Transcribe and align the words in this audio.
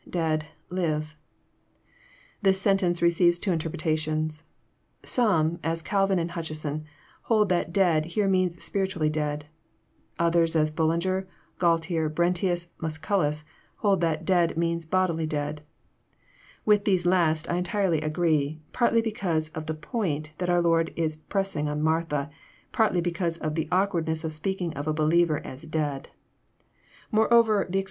dead.,Mve,'\ 0.09 1.13
This 2.41 2.59
sentence 2.59 3.03
receives 3.03 3.37
two 3.37 3.51
interpretations. 3.51 4.41
Some, 5.05 5.59
as 5.63 5.83
Calvin 5.83 6.17
and 6.17 6.31
Hutcheson, 6.31 6.85
hold 7.25 7.49
that" 7.49 7.71
dead" 7.71 8.05
here 8.17 8.27
means 8.27 8.63
spiritually 8.63 9.11
dead. 9.11 9.45
Others, 10.17 10.55
as 10.55 10.71
Bulllnger, 10.71 11.27
Gual 11.59 11.79
ter, 11.79 12.09
Brentitus, 12.09 12.69
Musculus, 12.81 13.43
hold 13.75 14.01
that" 14.01 14.25
dead" 14.25 14.57
means 14.57 14.87
bodily 14.87 15.27
dead.— 15.27 15.61
With 16.65 16.85
these 16.85 17.05
last 17.05 17.47
I 17.47 17.57
entirely 17.57 18.01
agree, 18.01 18.59
partly 18.73 19.03
because 19.03 19.49
of 19.49 19.67
the 19.67 19.75
point 19.75 20.31
that 20.39 20.49
our 20.49 20.63
Lord 20.63 20.91
is 20.95 21.15
pressing 21.15 21.69
on 21.69 21.83
Martha, 21.83 22.31
partly 22.71 23.01
because 23.01 23.37
of 23.37 23.53
the 23.53 23.67
awkward 23.71 24.07
ness 24.07 24.23
of 24.23 24.33
speaking 24.33 24.73
of 24.73 24.87
a 24.87 24.93
believer 24.93 25.45
as 25.45 25.63
^^ 25.65 25.69
dead." 25.69 26.09
Moreover, 27.11 27.37
the 27.37 27.37
ex 27.37 27.37
i 27.37 27.45
264 27.45 27.45
EXF0SITOBT 27.69 27.71
THaUGHTS. 27.73 27.77